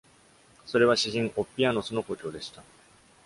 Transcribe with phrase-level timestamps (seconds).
[0.65, 2.63] それは詩人オッピアノスの故郷でした。